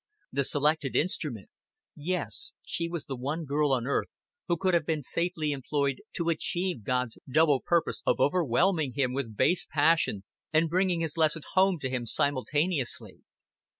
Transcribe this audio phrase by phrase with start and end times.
[0.31, 1.51] The selected instrument
[1.95, 4.07] Yes, she was the one girl on earth
[4.47, 9.37] who could have been safely employed to achieve God's double purpose of overwhelming him with
[9.37, 13.19] base passion and bringing his lesson home to him simultaneously.